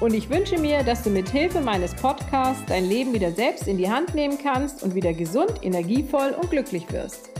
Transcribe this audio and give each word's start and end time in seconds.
Und 0.00 0.12
ich 0.12 0.28
wünsche 0.28 0.58
mir, 0.58 0.82
dass 0.82 1.02
du 1.02 1.10
mit 1.10 1.28
Hilfe 1.28 1.60
meines 1.60 1.94
Podcasts 1.94 2.62
dein 2.66 2.84
Leben 2.84 3.12
wieder 3.12 3.30
selbst 3.30 3.68
in 3.68 3.78
die 3.78 3.90
Hand 3.90 4.14
nehmen 4.14 4.38
kannst 4.42 4.82
und 4.82 4.94
wieder 4.94 5.12
gesund, 5.12 5.52
energievoll 5.62 6.34
und 6.40 6.50
glücklich 6.50 6.90
wirst. 6.92 7.33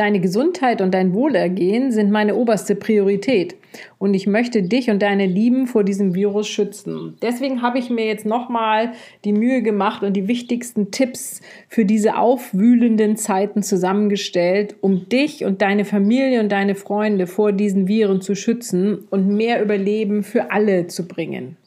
Deine 0.00 0.20
Gesundheit 0.20 0.80
und 0.80 0.94
dein 0.94 1.12
Wohlergehen 1.12 1.92
sind 1.92 2.10
meine 2.10 2.34
oberste 2.34 2.74
Priorität 2.74 3.56
und 3.98 4.14
ich 4.14 4.26
möchte 4.26 4.62
dich 4.62 4.88
und 4.88 5.02
deine 5.02 5.26
Lieben 5.26 5.66
vor 5.66 5.84
diesem 5.84 6.14
Virus 6.14 6.48
schützen. 6.48 7.18
Deswegen 7.20 7.60
habe 7.60 7.78
ich 7.78 7.90
mir 7.90 8.06
jetzt 8.06 8.24
nochmal 8.24 8.92
die 9.26 9.34
Mühe 9.34 9.60
gemacht 9.60 10.02
und 10.02 10.14
die 10.14 10.26
wichtigsten 10.26 10.90
Tipps 10.90 11.42
für 11.68 11.84
diese 11.84 12.16
aufwühlenden 12.16 13.18
Zeiten 13.18 13.62
zusammengestellt, 13.62 14.74
um 14.80 15.10
dich 15.10 15.44
und 15.44 15.60
deine 15.60 15.84
Familie 15.84 16.40
und 16.40 16.50
deine 16.50 16.76
Freunde 16.76 17.26
vor 17.26 17.52
diesen 17.52 17.86
Viren 17.86 18.22
zu 18.22 18.34
schützen 18.34 19.06
und 19.10 19.28
mehr 19.28 19.62
Überleben 19.62 20.22
für 20.22 20.50
alle 20.50 20.86
zu 20.86 21.06
bringen. 21.06 21.58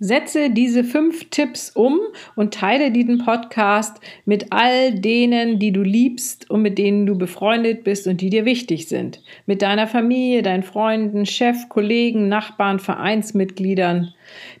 Setze 0.00 0.50
diese 0.50 0.84
fünf 0.84 1.28
Tipps 1.30 1.70
um 1.70 1.98
und 2.36 2.54
teile 2.54 2.92
diesen 2.92 3.18
Podcast 3.18 4.00
mit 4.24 4.52
all 4.52 4.94
denen, 4.94 5.58
die 5.58 5.72
du 5.72 5.82
liebst 5.82 6.48
und 6.50 6.62
mit 6.62 6.78
denen 6.78 7.04
du 7.04 7.18
befreundet 7.18 7.82
bist 7.82 8.06
und 8.06 8.20
die 8.20 8.30
dir 8.30 8.44
wichtig 8.44 8.86
sind. 8.86 9.20
Mit 9.46 9.60
deiner 9.60 9.88
Familie, 9.88 10.42
deinen 10.42 10.62
Freunden, 10.62 11.26
Chef, 11.26 11.68
Kollegen, 11.68 12.28
Nachbarn, 12.28 12.78
Vereinsmitgliedern, 12.78 14.14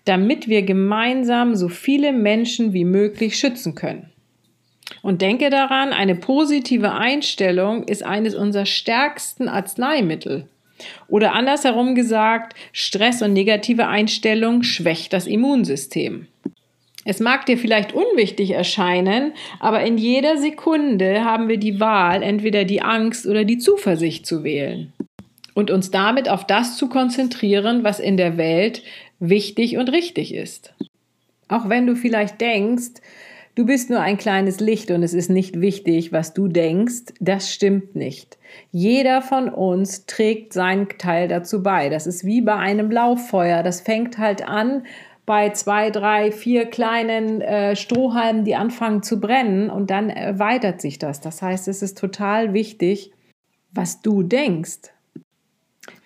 damit 0.04 0.48
wir 0.48 0.62
gemeinsam 0.62 1.54
so 1.54 1.68
viele 1.68 2.12
Menschen 2.12 2.72
wie 2.72 2.84
möglich 2.84 3.38
schützen 3.38 3.76
können. 3.76 4.10
Und 5.02 5.22
denke 5.22 5.50
daran, 5.50 5.92
eine 5.92 6.16
positive 6.16 6.92
Einstellung 6.92 7.84
ist 7.84 8.02
eines 8.02 8.34
unserer 8.34 8.66
stärksten 8.66 9.48
Arzneimittel. 9.48 10.48
Oder 11.08 11.34
andersherum 11.34 11.94
gesagt, 11.94 12.54
Stress 12.72 13.22
und 13.22 13.32
negative 13.32 13.88
Einstellung 13.88 14.62
schwächt 14.62 15.12
das 15.12 15.26
Immunsystem. 15.26 16.26
Es 17.04 17.20
mag 17.20 17.46
dir 17.46 17.56
vielleicht 17.56 17.94
unwichtig 17.94 18.50
erscheinen, 18.50 19.32
aber 19.60 19.82
in 19.82 19.96
jeder 19.96 20.36
Sekunde 20.36 21.24
haben 21.24 21.48
wir 21.48 21.56
die 21.56 21.80
Wahl, 21.80 22.22
entweder 22.22 22.64
die 22.64 22.82
Angst 22.82 23.26
oder 23.26 23.44
die 23.44 23.58
Zuversicht 23.58 24.26
zu 24.26 24.44
wählen 24.44 24.92
und 25.54 25.70
uns 25.70 25.90
damit 25.90 26.28
auf 26.28 26.46
das 26.46 26.76
zu 26.76 26.88
konzentrieren, 26.88 27.82
was 27.82 27.98
in 27.98 28.16
der 28.16 28.36
Welt 28.36 28.82
wichtig 29.18 29.76
und 29.76 29.90
richtig 29.90 30.32
ist. 30.32 30.72
Auch 31.48 31.68
wenn 31.68 31.86
du 31.86 31.96
vielleicht 31.96 32.40
denkst, 32.40 33.00
Du 33.58 33.66
bist 33.66 33.90
nur 33.90 33.98
ein 33.98 34.18
kleines 34.18 34.60
Licht 34.60 34.92
und 34.92 35.02
es 35.02 35.12
ist 35.12 35.30
nicht 35.30 35.60
wichtig, 35.60 36.12
was 36.12 36.32
du 36.32 36.46
denkst. 36.46 37.12
Das 37.18 37.52
stimmt 37.52 37.96
nicht. 37.96 38.38
Jeder 38.70 39.20
von 39.20 39.48
uns 39.48 40.06
trägt 40.06 40.52
seinen 40.52 40.88
Teil 40.90 41.26
dazu 41.26 41.60
bei. 41.60 41.88
Das 41.88 42.06
ist 42.06 42.24
wie 42.24 42.40
bei 42.40 42.54
einem 42.54 42.88
Lauffeuer. 42.88 43.64
Das 43.64 43.80
fängt 43.80 44.16
halt 44.16 44.46
an 44.46 44.84
bei 45.26 45.50
zwei, 45.50 45.90
drei, 45.90 46.30
vier 46.30 46.66
kleinen 46.66 47.40
äh, 47.40 47.74
Strohhalmen, 47.74 48.44
die 48.44 48.54
anfangen 48.54 49.02
zu 49.02 49.18
brennen 49.18 49.70
und 49.70 49.90
dann 49.90 50.08
erweitert 50.08 50.80
sich 50.80 51.00
das. 51.00 51.20
Das 51.20 51.42
heißt, 51.42 51.66
es 51.66 51.82
ist 51.82 51.98
total 51.98 52.54
wichtig, 52.54 53.10
was 53.72 54.02
du 54.02 54.22
denkst. 54.22 54.92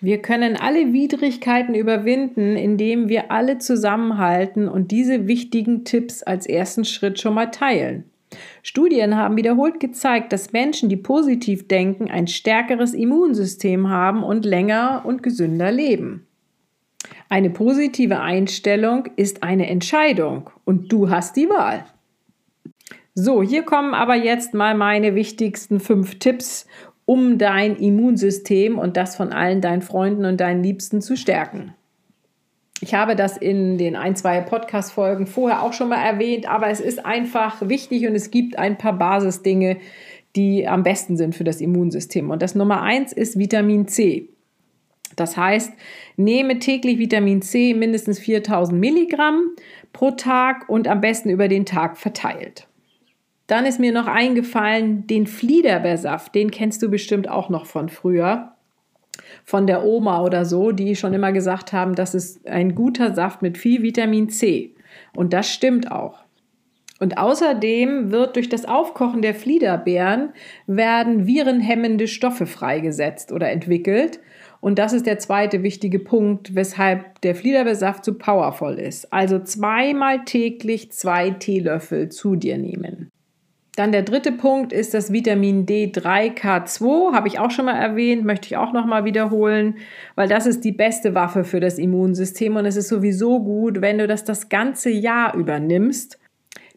Wir 0.01 0.21
können 0.21 0.55
alle 0.55 0.93
Widrigkeiten 0.93 1.75
überwinden, 1.75 2.55
indem 2.55 3.09
wir 3.09 3.31
alle 3.31 3.57
zusammenhalten 3.57 4.67
und 4.67 4.91
diese 4.91 5.27
wichtigen 5.27 5.85
Tipps 5.85 6.23
als 6.23 6.45
ersten 6.45 6.85
Schritt 6.85 7.19
schon 7.19 7.33
mal 7.33 7.51
teilen. 7.51 8.05
Studien 8.63 9.15
haben 9.15 9.37
wiederholt 9.37 9.79
gezeigt, 9.79 10.33
dass 10.33 10.53
Menschen, 10.53 10.89
die 10.89 10.97
positiv 10.97 11.67
denken, 11.67 12.09
ein 12.09 12.27
stärkeres 12.27 12.93
Immunsystem 12.93 13.89
haben 13.89 14.23
und 14.23 14.45
länger 14.45 15.03
und 15.05 15.23
gesünder 15.23 15.71
leben. 15.71 16.25
Eine 17.29 17.49
positive 17.49 18.19
Einstellung 18.19 19.07
ist 19.15 19.43
eine 19.43 19.67
Entscheidung 19.67 20.49
und 20.65 20.91
du 20.91 21.09
hast 21.09 21.35
die 21.35 21.49
Wahl. 21.49 21.85
So, 23.15 23.43
hier 23.43 23.63
kommen 23.63 23.93
aber 23.93 24.15
jetzt 24.15 24.53
mal 24.53 24.75
meine 24.75 25.13
wichtigsten 25.13 25.79
fünf 25.79 26.17
Tipps, 26.17 26.65
um 27.05 27.37
dein 27.37 27.75
Immunsystem 27.75 28.77
und 28.77 28.97
das 28.97 29.15
von 29.15 29.31
allen 29.33 29.61
deinen 29.61 29.81
Freunden 29.81 30.25
und 30.25 30.39
deinen 30.39 30.63
Liebsten 30.63 31.01
zu 31.01 31.17
stärken. 31.17 31.73
Ich 32.81 32.93
habe 32.93 33.15
das 33.15 33.37
in 33.37 33.77
den 33.77 33.95
ein, 33.95 34.15
zwei 34.15 34.41
Podcast-Folgen 34.41 35.25
vorher 35.25 35.63
auch 35.63 35.73
schon 35.73 35.89
mal 35.89 36.03
erwähnt, 36.03 36.49
aber 36.49 36.67
es 36.67 36.81
ist 36.81 37.05
einfach 37.05 37.67
wichtig 37.69 38.07
und 38.07 38.15
es 38.15 38.29
gibt 38.29 38.57
ein 38.57 38.77
paar 38.77 38.93
Basisdinge, 38.93 39.77
die 40.35 40.67
am 40.67 40.83
besten 40.83 41.15
sind 41.15 41.35
für 41.35 41.43
das 41.43 41.61
Immunsystem. 41.61 42.29
Und 42.29 42.41
das 42.41 42.55
Nummer 42.55 42.81
eins 42.81 43.13
ist 43.13 43.37
Vitamin 43.37 43.87
C. 43.87 44.29
Das 45.15 45.37
heißt, 45.37 45.71
nehme 46.17 46.59
täglich 46.59 46.97
Vitamin 46.97 47.41
C 47.41 47.73
mindestens 47.73 48.19
4000 48.19 48.79
Milligramm 48.79 49.51
pro 49.93 50.11
Tag 50.11 50.67
und 50.67 50.87
am 50.87 51.01
besten 51.01 51.29
über 51.29 51.47
den 51.47 51.65
Tag 51.65 51.97
verteilt. 51.97 52.67
Dann 53.47 53.65
ist 53.65 53.79
mir 53.79 53.91
noch 53.91 54.07
eingefallen, 54.07 55.05
den 55.07 55.27
Fliederbeersaft, 55.27 56.33
den 56.33 56.51
kennst 56.51 56.81
du 56.81 56.89
bestimmt 56.89 57.29
auch 57.29 57.49
noch 57.49 57.65
von 57.65 57.89
früher, 57.89 58.53
von 59.43 59.67
der 59.67 59.83
Oma 59.83 60.21
oder 60.21 60.45
so, 60.45 60.71
die 60.71 60.95
schon 60.95 61.13
immer 61.13 61.31
gesagt 61.31 61.73
haben, 61.73 61.95
das 61.95 62.15
ist 62.15 62.47
ein 62.47 62.75
guter 62.75 63.13
Saft 63.13 63.41
mit 63.41 63.57
viel 63.57 63.83
Vitamin 63.83 64.29
C. 64.29 64.73
Und 65.15 65.33
das 65.33 65.49
stimmt 65.49 65.91
auch. 65.91 66.23
Und 66.99 67.17
außerdem 67.17 68.11
wird 68.11 68.37
durch 68.37 68.47
das 68.47 68.65
Aufkochen 68.65 69.21
der 69.21 69.35
Fliederbeeren 69.35 70.29
werden 70.67 71.27
virenhemmende 71.27 72.07
Stoffe 72.07 72.45
freigesetzt 72.45 73.31
oder 73.31 73.49
entwickelt. 73.49 74.19
Und 74.61 74.79
das 74.79 74.93
ist 74.93 75.05
der 75.05 75.19
zweite 75.19 75.63
wichtige 75.63 75.99
Punkt, 75.99 76.55
weshalb 76.55 77.19
der 77.21 77.35
Fliederbeersaft 77.35 78.05
so 78.05 78.13
powerful 78.13 78.79
ist. 78.79 79.11
Also 79.11 79.39
zweimal 79.39 80.23
täglich 80.23 80.93
zwei 80.93 81.31
Teelöffel 81.31 82.07
zu 82.07 82.37
dir 82.37 82.57
nehmen. 82.57 83.11
Dann 83.75 83.91
der 83.91 84.03
dritte 84.03 84.31
Punkt 84.31 84.71
ist 84.71 84.93
das 84.93 85.11
Vitamin 85.11 85.65
D3K2, 85.65 87.13
habe 87.13 87.27
ich 87.27 87.39
auch 87.39 87.49
schon 87.49 87.65
mal 87.65 87.75
erwähnt, 87.75 88.23
möchte 88.23 88.45
ich 88.45 88.57
auch 88.57 88.71
noch 88.71 88.85
mal 88.85 89.03
wiederholen, 89.03 89.77
weil 90.13 90.27
das 90.27 90.45
ist 90.45 90.63
die 90.63 90.71
beste 90.71 91.15
Waffe 91.15 91.43
für 91.43 91.59
das 91.59 91.79
Immunsystem 91.79 92.55
und 92.55 92.67
es 92.67 92.75
ist 92.75 92.89
sowieso 92.89 93.39
gut, 93.39 93.81
wenn 93.81 93.97
du 93.97 94.05
das 94.05 94.23
das 94.23 94.49
ganze 94.49 94.91
Jahr 94.91 95.33
übernimmst, 95.35 96.19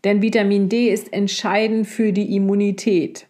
denn 0.05 0.23
Vitamin 0.23 0.71
D 0.71 0.89
ist 0.89 1.13
entscheidend 1.13 1.87
für 1.87 2.13
die 2.13 2.35
Immunität. 2.35 3.27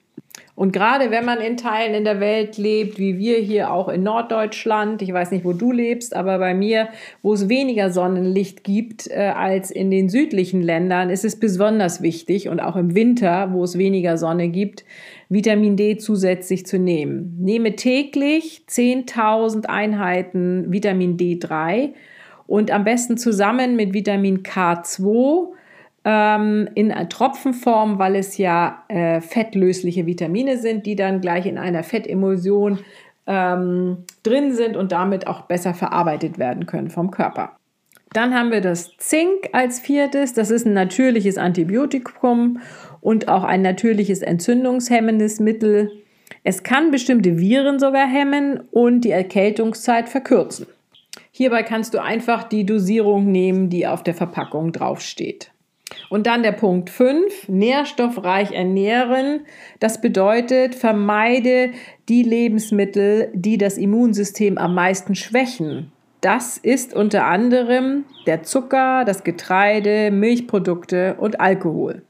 Und 0.57 0.73
gerade 0.73 1.11
wenn 1.11 1.27
man 1.27 1.39
in 1.39 1.59
Teilen 1.59 1.95
in 1.95 2.05
der 2.05 2.19
Welt 2.19 2.57
lebt, 2.57 2.99
wie 2.99 3.19
wir 3.19 3.37
hier 3.37 3.71
auch 3.71 3.91
in 3.91 4.03
Norddeutschland, 4.03 5.03
ich 5.03 5.13
weiß 5.13 5.31
nicht, 5.31 5.45
wo 5.45 5.53
du 5.53 5.71
lebst, 5.71 6.17
aber 6.17 6.39
bei 6.39 6.55
mir, 6.55 6.89
wo 7.23 7.35
es 7.35 7.51
weniger 7.51 7.91
Sonnenlicht 7.91 8.65
gibt 8.65 9.07
äh, 9.07 9.33
als 9.37 9.71
in 9.71 9.91
den 9.91 10.09
südlichen 10.09 10.63
Ländern, 10.63 11.11
ist 11.11 11.27
es 11.27 11.39
besonders 11.39 12.01
wichtig 12.01 12.49
und 12.49 12.61
auch 12.61 12.75
im 12.77 12.95
Winter, 12.95 13.53
wo 13.53 13.65
es 13.65 13.77
weniger 13.77 14.17
Sonne 14.17 14.49
gibt, 14.49 14.87
Vitamin 15.29 15.77
D 15.77 15.99
zusätzlich 15.99 16.65
zu 16.65 16.79
nehmen. 16.79 17.37
Nehme 17.39 17.77
täglich 17.77 18.63
10.000 18.67 19.67
Einheiten 19.67 20.73
Vitamin 20.73 21.19
D3 21.19 21.91
und 22.47 22.71
am 22.71 22.85
besten 22.85 23.19
zusammen 23.19 23.77
mit 23.77 23.93
Vitamin 23.93 24.43
K2 24.43 25.49
ähm, 26.07 26.69
in 26.77 26.95
Tropfenform, 27.11 27.99
weil 27.99 28.15
es 28.15 28.39
ja 28.39 28.85
äh, 28.87 29.21
fettlösliche 29.21 30.07
Vitamine 30.07 30.57
sind, 30.57 30.87
die 30.87 30.95
dann 30.95 31.21
gleich 31.21 31.47
in 31.47 31.59
einer 31.59 31.83
Fettemulsion 31.83 32.79
ähm, 33.27 34.05
drin 34.23 34.55
sind 34.55 34.77
und 34.77 34.93
damit 34.93 35.27
auch 35.27 35.43
besser 35.43 35.75
verarbeitet 35.75 36.39
werden 36.39 36.67
können 36.67 36.91
vom 36.91 37.11
Körper. 37.11 37.57
Dann 38.13 38.35
haben 38.35 38.53
wir 38.53 38.61
das 38.61 38.97
Zink 38.99 39.49
als 39.53 39.81
viertes. 39.81 40.33
Das 40.33 40.53
ist 40.53 40.65
ein 40.65 40.75
natürliches 40.75 41.39
Antibiotikum 41.39 42.61
und 43.01 43.27
auch 43.27 43.43
ein 43.43 43.63
natürliches 43.63 44.23
entzündungshemmendes 44.23 45.41
Mittel. 45.41 45.91
Es 46.45 46.63
kann 46.63 46.93
bestimmte 46.93 47.39
Viren 47.39 47.81
sogar 47.81 48.07
hemmen 48.07 48.61
und 48.71 49.01
die 49.01 49.11
Erkältungszeit 49.11 50.09
verkürzen. 50.09 50.67
Hierbei 51.33 51.65
kannst 51.65 51.95
du 51.95 52.03
einfach 52.03 52.45
die 52.45 52.65
Dosierung 52.65 53.33
nehmen, 53.33 53.71
die 53.71 53.89
auf 53.89 54.05
der 54.05 54.15
Verpackung 54.15 54.71
draufsteht. 54.71 55.51
Und 56.09 56.27
dann 56.27 56.43
der 56.43 56.53
Punkt 56.53 56.91
5, 56.91 57.49
nährstoffreich 57.49 58.53
ernähren. 58.53 59.47
Das 59.79 60.01
bedeutet, 60.01 60.75
vermeide 60.75 61.71
die 62.09 62.23
Lebensmittel, 62.23 63.31
die 63.35 63.59
das 63.59 63.79
Immunsystem 63.79 64.59
am 64.59 64.75
meisten 64.75 65.15
schwächen. 65.15 65.93
Das 66.21 66.57
ist 66.59 66.95
unter 66.95 67.27
anderem 67.27 68.05
der 68.27 68.43
Zucker, 68.43 69.05
das 69.05 69.23
Getreide, 69.23 70.11
Milchprodukte 70.11 71.15
und 71.19 71.41
Alkohol. 71.41 72.03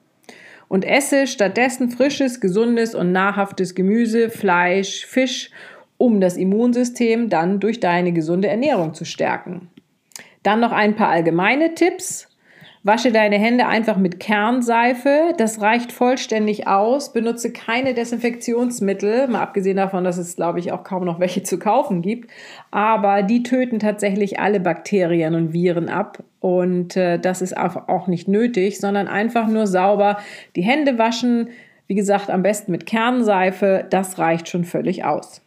Und 0.69 0.85
esse 0.85 1.27
stattdessen 1.27 1.91
frisches, 1.91 2.41
gesundes 2.41 2.95
und 2.95 3.13
nahrhaftes 3.13 3.75
Gemüse, 3.75 4.31
Fleisch, 4.31 5.07
Fisch, 5.07 5.51
um 5.99 6.21
das 6.21 6.37
Immunsystem 6.37 7.29
dann 7.29 7.61
durch 7.61 7.81
deine 7.81 8.13
gesunde 8.13 8.49
Ernährung 8.49 8.95
zu 8.95 9.05
stärken. 9.05 9.69
Dann 10.43 10.61
noch 10.61 10.73
ein 10.73 10.97
paar 10.97 11.09
allgemeine 11.09 11.75
Tipps. 11.75 12.29
Wasche 12.87 13.11
deine 13.11 13.37
Hände 13.37 13.67
einfach 13.67 13.97
mit 13.97 14.21
Kernseife. 14.21 15.35
Das 15.37 15.61
reicht 15.61 15.91
vollständig 15.91 16.69
aus. 16.69 17.13
Benutze 17.13 17.53
keine 17.53 17.95
Desinfektionsmittel, 17.95 19.27
mal 19.27 19.43
abgesehen 19.43 19.77
davon, 19.77 20.05
dass 20.05 20.19
es, 20.19 20.37
glaube 20.37 20.61
ich, 20.61 20.71
auch 20.71 20.85
kaum 20.85 21.05
noch 21.05 21.19
welche 21.19 21.43
zu 21.43 21.59
kaufen 21.59 22.01
gibt. 22.01 22.31
Aber 22.71 23.25
die 23.25 23.43
töten 23.43 23.81
tatsächlich 23.81 24.39
alle 24.39 24.61
Bakterien 24.61 25.35
und 25.35 25.53
Viren 25.53 25.89
ab. 25.89 26.23
Und 26.39 26.97
äh, 26.97 27.19
das 27.19 27.43
ist 27.43 27.57
auch 27.57 28.07
nicht 28.07 28.29
nötig, 28.29 28.79
sondern 28.79 29.09
einfach 29.09 29.49
nur 29.49 29.67
sauber 29.67 30.19
die 30.55 30.63
Hände 30.63 30.97
waschen. 30.97 31.49
Wie 31.89 31.97
gesagt, 31.97 32.31
am 32.31 32.45
besten 32.45 32.71
mit 32.71 32.87
Kernseife. 32.87 33.85
Das 33.91 34.19
reicht 34.19 34.49
schon 34.49 34.65
völlig 34.65 35.05
aus. 35.05 35.43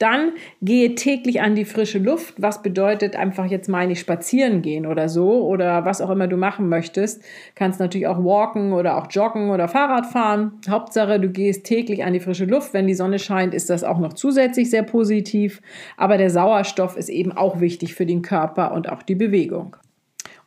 Dann 0.00 0.32
gehe 0.62 0.94
täglich 0.94 1.42
an 1.42 1.54
die 1.54 1.66
frische 1.66 1.98
Luft. 1.98 2.32
Was 2.38 2.62
bedeutet 2.62 3.16
einfach 3.16 3.44
jetzt 3.44 3.68
meine 3.68 3.92
ich 3.92 4.00
spazieren 4.00 4.62
gehen 4.62 4.86
oder 4.86 5.10
so 5.10 5.46
oder 5.46 5.84
was 5.84 6.00
auch 6.00 6.08
immer 6.08 6.26
du 6.26 6.38
machen 6.38 6.70
möchtest. 6.70 7.22
Kannst 7.54 7.80
natürlich 7.80 8.06
auch 8.06 8.24
walken 8.24 8.72
oder 8.72 8.96
auch 8.96 9.08
joggen 9.10 9.50
oder 9.50 9.68
Fahrrad 9.68 10.06
fahren. 10.06 10.52
Hauptsache, 10.66 11.20
du 11.20 11.28
gehst 11.28 11.64
täglich 11.64 12.02
an 12.02 12.14
die 12.14 12.20
frische 12.20 12.46
Luft. 12.46 12.72
Wenn 12.72 12.86
die 12.86 12.94
Sonne 12.94 13.18
scheint, 13.18 13.52
ist 13.52 13.68
das 13.68 13.84
auch 13.84 13.98
noch 13.98 14.14
zusätzlich 14.14 14.70
sehr 14.70 14.84
positiv. 14.84 15.60
Aber 15.98 16.16
der 16.16 16.30
Sauerstoff 16.30 16.96
ist 16.96 17.10
eben 17.10 17.32
auch 17.32 17.60
wichtig 17.60 17.94
für 17.94 18.06
den 18.06 18.22
Körper 18.22 18.72
und 18.72 18.88
auch 18.88 19.02
die 19.02 19.16
Bewegung. 19.16 19.76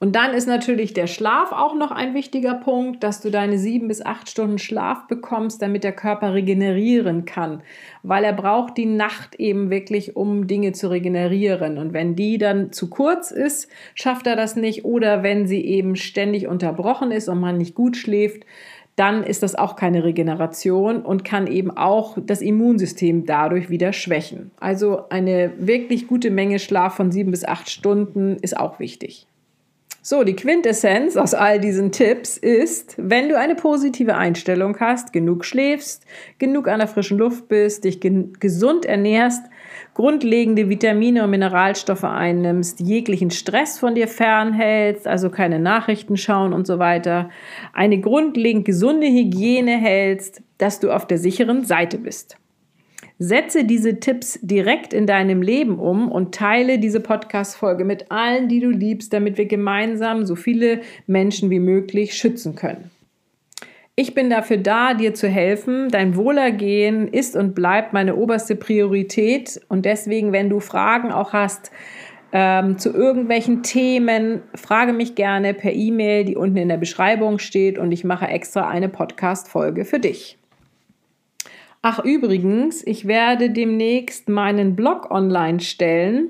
Und 0.03 0.17
dann 0.17 0.33
ist 0.33 0.49
natürlich 0.49 0.93
der 0.93 1.07
Schlaf 1.07 1.53
auch 1.53 1.75
noch 1.75 1.91
ein 1.91 2.13
wichtiger 2.13 2.55
Punkt, 2.55 3.05
dass 3.05 3.21
du 3.21 3.31
deine 3.31 3.57
sieben 3.57 3.87
bis 3.87 4.05
acht 4.05 4.29
Stunden 4.29 4.57
Schlaf 4.57 5.07
bekommst, 5.07 5.61
damit 5.61 5.85
der 5.85 5.93
Körper 5.93 6.33
regenerieren 6.33 7.23
kann, 7.23 7.61
weil 8.01 8.25
er 8.25 8.33
braucht 8.33 8.75
die 8.75 8.85
Nacht 8.85 9.35
eben 9.35 9.69
wirklich, 9.69 10.17
um 10.17 10.45
Dinge 10.45 10.73
zu 10.73 10.91
regenerieren. 10.91 11.77
Und 11.77 11.93
wenn 11.93 12.17
die 12.17 12.37
dann 12.37 12.73
zu 12.73 12.89
kurz 12.89 13.31
ist, 13.31 13.69
schafft 13.95 14.27
er 14.27 14.35
das 14.35 14.57
nicht. 14.57 14.83
Oder 14.83 15.23
wenn 15.23 15.47
sie 15.47 15.63
eben 15.63 15.95
ständig 15.95 16.47
unterbrochen 16.47 17.11
ist 17.11 17.29
und 17.29 17.39
man 17.39 17.57
nicht 17.57 17.73
gut 17.73 17.95
schläft, 17.95 18.43
dann 18.97 19.23
ist 19.23 19.41
das 19.41 19.55
auch 19.55 19.77
keine 19.77 20.03
Regeneration 20.03 21.01
und 21.01 21.23
kann 21.23 21.47
eben 21.47 21.71
auch 21.71 22.17
das 22.21 22.41
Immunsystem 22.41 23.25
dadurch 23.25 23.69
wieder 23.69 23.93
schwächen. 23.93 24.51
Also 24.59 25.07
eine 25.07 25.53
wirklich 25.59 26.09
gute 26.09 26.29
Menge 26.29 26.59
Schlaf 26.59 26.93
von 26.93 27.09
sieben 27.09 27.31
bis 27.31 27.45
acht 27.45 27.69
Stunden 27.69 28.35
ist 28.41 28.57
auch 28.57 28.81
wichtig. 28.81 29.27
So, 30.05 30.25
die 30.25 30.35
Quintessenz 30.35 31.15
aus 31.15 31.33
all 31.33 31.61
diesen 31.61 31.93
Tipps 31.93 32.35
ist, 32.35 32.95
wenn 32.97 33.29
du 33.29 33.37
eine 33.37 33.55
positive 33.55 34.15
Einstellung 34.17 34.77
hast, 34.81 35.13
genug 35.13 35.45
schläfst, 35.45 36.05
genug 36.39 36.67
an 36.67 36.79
der 36.79 36.89
frischen 36.89 37.17
Luft 37.17 37.47
bist, 37.47 37.85
dich 37.85 38.01
gesund 38.01 38.83
ernährst, 38.83 39.45
grundlegende 39.93 40.67
Vitamine 40.67 41.23
und 41.23 41.29
Mineralstoffe 41.29 42.03
einnimmst, 42.03 42.81
jeglichen 42.81 43.31
Stress 43.31 43.79
von 43.79 43.95
dir 43.95 44.09
fernhältst, 44.09 45.07
also 45.07 45.29
keine 45.29 45.59
Nachrichten 45.59 46.17
schauen 46.17 46.51
und 46.51 46.67
so 46.67 46.79
weiter, 46.79 47.29
eine 47.71 47.97
grundlegend 47.97 48.65
gesunde 48.65 49.07
Hygiene 49.07 49.77
hältst, 49.77 50.41
dass 50.57 50.81
du 50.81 50.91
auf 50.91 51.07
der 51.07 51.17
sicheren 51.17 51.63
Seite 51.63 51.97
bist. 51.97 52.35
Setze 53.23 53.63
diese 53.63 54.01
Tipps 54.01 54.37
direkt 54.41 54.91
in 54.91 55.07
deinem 55.07 55.41
Leben 55.41 55.79
um 55.79 56.11
und 56.11 56.35
teile 56.35 56.77
diese 56.77 56.99
Podcast-Folge 56.99 57.85
mit 57.85 58.11
allen, 58.11 58.49
die 58.49 58.59
du 58.59 58.69
liebst, 58.69 59.13
damit 59.13 59.37
wir 59.37 59.45
gemeinsam 59.45 60.25
so 60.25 60.35
viele 60.35 60.81
Menschen 61.07 61.49
wie 61.49 61.61
möglich 61.61 62.15
schützen 62.15 62.55
können. 62.55 62.91
Ich 63.95 64.13
bin 64.13 64.29
dafür 64.29 64.57
da, 64.57 64.93
dir 64.93 65.13
zu 65.13 65.29
helfen. 65.29 65.87
Dein 65.89 66.17
Wohlergehen 66.17 67.07
ist 67.07 67.37
und 67.37 67.55
bleibt 67.55 67.93
meine 67.93 68.17
oberste 68.17 68.57
Priorität. 68.57 69.61
Und 69.69 69.85
deswegen, 69.85 70.33
wenn 70.33 70.49
du 70.49 70.59
Fragen 70.59 71.13
auch 71.13 71.31
hast 71.31 71.71
ähm, 72.33 72.77
zu 72.77 72.93
irgendwelchen 72.93 73.63
Themen, 73.63 74.41
frage 74.53 74.91
mich 74.91 75.15
gerne 75.15 75.53
per 75.53 75.71
E-Mail, 75.71 76.25
die 76.25 76.35
unten 76.35 76.57
in 76.57 76.67
der 76.67 76.77
Beschreibung 76.77 77.39
steht. 77.39 77.77
Und 77.77 77.93
ich 77.93 78.03
mache 78.03 78.27
extra 78.27 78.67
eine 78.67 78.89
Podcast-Folge 78.89 79.85
für 79.85 79.99
dich. 79.99 80.37
Ach 81.85 81.99
übrigens, 81.99 82.81
ich 82.87 83.07
werde 83.07 83.49
demnächst 83.49 84.29
meinen 84.29 84.73
Blog 84.73 85.11
online 85.11 85.59
stellen 85.59 86.29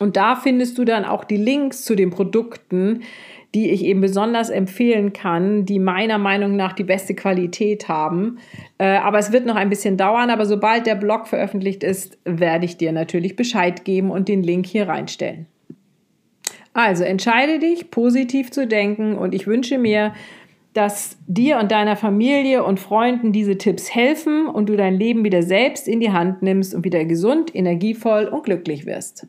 und 0.00 0.16
da 0.16 0.34
findest 0.34 0.76
du 0.78 0.84
dann 0.84 1.04
auch 1.04 1.22
die 1.22 1.36
Links 1.36 1.84
zu 1.84 1.94
den 1.94 2.10
Produkten, 2.10 3.04
die 3.54 3.70
ich 3.70 3.84
eben 3.84 4.00
besonders 4.00 4.50
empfehlen 4.50 5.12
kann, 5.12 5.64
die 5.64 5.78
meiner 5.78 6.18
Meinung 6.18 6.56
nach 6.56 6.72
die 6.72 6.82
beste 6.82 7.14
Qualität 7.14 7.86
haben. 7.88 8.38
Äh, 8.78 8.96
aber 8.96 9.18
es 9.18 9.30
wird 9.30 9.46
noch 9.46 9.54
ein 9.54 9.70
bisschen 9.70 9.96
dauern, 9.96 10.28
aber 10.28 10.44
sobald 10.44 10.86
der 10.86 10.96
Blog 10.96 11.28
veröffentlicht 11.28 11.84
ist, 11.84 12.18
werde 12.24 12.64
ich 12.64 12.76
dir 12.76 12.90
natürlich 12.90 13.36
Bescheid 13.36 13.84
geben 13.84 14.10
und 14.10 14.26
den 14.26 14.42
Link 14.42 14.66
hier 14.66 14.88
reinstellen. 14.88 15.46
Also 16.72 17.04
entscheide 17.04 17.60
dich, 17.60 17.92
positiv 17.92 18.50
zu 18.50 18.66
denken 18.66 19.16
und 19.16 19.36
ich 19.36 19.46
wünsche 19.46 19.78
mir, 19.78 20.12
dass 20.74 21.16
dir 21.26 21.58
und 21.58 21.70
deiner 21.72 21.96
Familie 21.96 22.64
und 22.64 22.80
Freunden 22.80 23.32
diese 23.32 23.56
Tipps 23.56 23.94
helfen 23.94 24.46
und 24.46 24.68
du 24.68 24.76
dein 24.76 24.94
Leben 24.94 25.24
wieder 25.24 25.42
selbst 25.42 25.88
in 25.88 26.00
die 26.00 26.12
Hand 26.12 26.42
nimmst 26.42 26.74
und 26.74 26.84
wieder 26.84 27.04
gesund, 27.04 27.54
energievoll 27.54 28.26
und 28.26 28.44
glücklich 28.44 28.84
wirst. 28.84 29.26